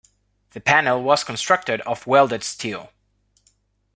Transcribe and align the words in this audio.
The 0.53 0.59
panel 0.59 1.03
was 1.03 1.23
constructed 1.23 1.81
of 1.81 2.07
welded 2.07 2.43
steel. 2.43 2.91